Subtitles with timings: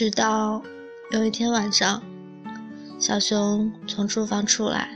[0.00, 0.62] 直到
[1.10, 2.02] 有一天晚上，
[2.98, 4.88] 小熊从厨房出来，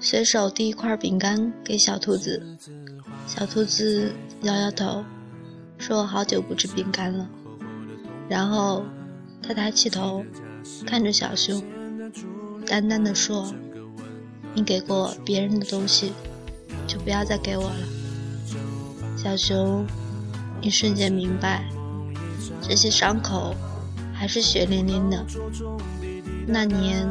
[0.00, 2.42] 随手递一块饼干给小兔子。
[3.26, 4.10] 小兔子
[4.40, 5.04] 摇摇头，
[5.76, 7.28] 说：“我好久不吃饼干了。”
[8.26, 8.82] 然后
[9.42, 10.24] 他抬起头，
[10.86, 11.62] 看着小熊，
[12.66, 13.52] 淡淡的说
[14.56, 16.14] ：“你给过别人的东西，
[16.86, 17.76] 就不要再给我了。”
[19.22, 19.86] 小熊
[20.62, 21.68] 一瞬间明白，
[22.62, 23.54] 这些伤口
[24.24, 25.22] 还是血淋淋的。
[26.46, 27.06] 那年，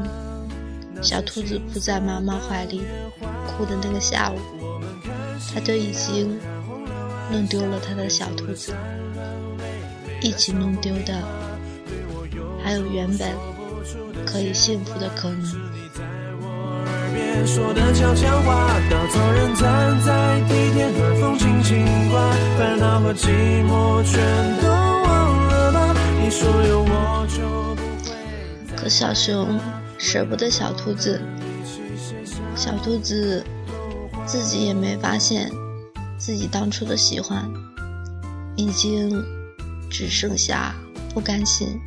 [1.00, 2.82] 小兔子扑在妈妈怀里
[3.46, 4.40] 哭的那个下午，
[5.54, 6.40] 他就已经
[7.32, 8.74] 弄丢了他的小兔子。
[10.24, 11.22] 一起弄丢的，
[12.64, 13.30] 还有原本
[14.26, 15.46] 可以幸福的可能。
[17.46, 23.28] 说的悄悄话，稻草人站在地铁，暖风轻轻刮，烦恼和寂
[23.68, 24.20] 寞全
[24.64, 25.43] 都忘了
[28.94, 29.60] 小熊
[29.98, 31.20] 舍不得小兔子，
[32.56, 33.44] 小兔子
[34.24, 35.50] 自己也没发现，
[36.16, 37.52] 自己当初的喜欢
[38.56, 39.20] 已经
[39.90, 40.76] 只剩下
[41.12, 41.82] 不甘心。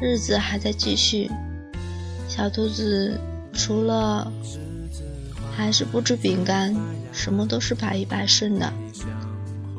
[0.00, 1.30] 日子还在继续，
[2.28, 3.16] 小兔子。
[3.54, 4.32] 除了
[5.54, 6.74] 还是不吃饼干，
[7.12, 8.72] 什么都是百依百顺的。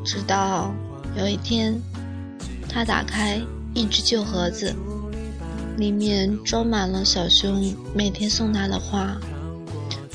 [0.06, 0.72] 直到
[1.18, 1.74] 有一天，
[2.70, 3.42] 他打开
[3.74, 4.74] 一只旧盒子，
[5.78, 9.18] 里面装满了小熊每天送他的花，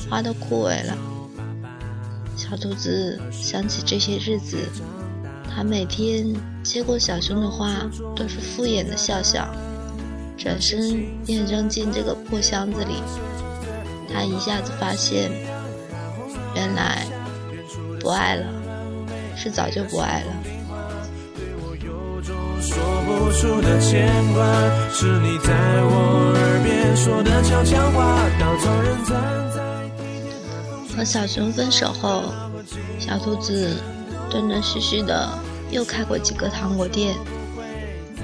[0.09, 0.97] 花都枯萎了。
[2.35, 4.57] 小兔子想起这些日子，
[5.53, 9.47] 他每天接过小熊的花，都是敷衍的笑笑，
[10.37, 12.95] 转身便扔进这个破箱子里。
[14.11, 15.29] 他一下子发现，
[16.55, 17.05] 原来
[17.99, 18.47] 不爱了，
[19.35, 20.58] 是早就不爱了。
[22.69, 24.45] 说不出的牵挂
[24.91, 25.51] 是你在
[25.83, 26.35] 我
[30.95, 32.25] 和小熊分手后，
[32.99, 33.75] 小兔子
[34.29, 35.27] 断断续续的
[35.71, 37.15] 又开过几个糖果店，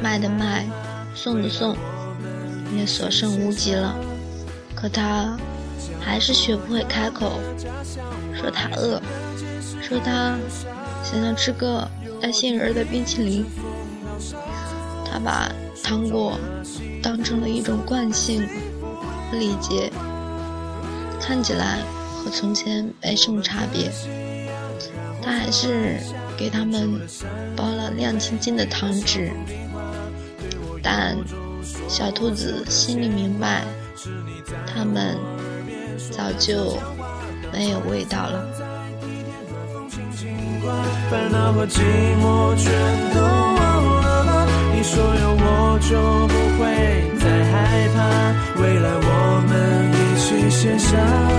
[0.01, 0.65] 卖的卖，
[1.15, 1.75] 送的送，
[2.77, 3.95] 也所剩无几了。
[4.75, 5.35] 可他。
[5.99, 7.39] 还是学不会开口，
[8.33, 9.01] 说他饿，
[9.81, 10.37] 说他
[11.03, 11.87] 想要吃个
[12.21, 13.43] 带杏仁的冰淇淋。
[15.05, 15.51] 他把
[15.83, 16.37] 糖果
[17.01, 18.47] 当成了一种惯性
[19.31, 19.91] 和礼节，
[21.21, 21.79] 看起来
[22.13, 23.91] 和从前没什么差别。
[25.21, 25.99] 他还是
[26.37, 27.01] 给他们
[27.55, 29.31] 包了亮晶晶的糖纸，
[30.83, 31.17] 但
[31.87, 33.63] 小兔子心里明白，
[34.65, 35.17] 他们。
[36.11, 36.77] 早就
[37.53, 38.45] 没有味道了。
[41.09, 41.79] 烦恼和寂
[42.21, 42.71] 寞全
[43.13, 44.47] 都忘了吧。
[44.73, 46.63] 你说有我就不会
[47.19, 48.61] 再害怕。
[48.61, 49.53] 未来我们
[49.91, 51.34] 一起写下。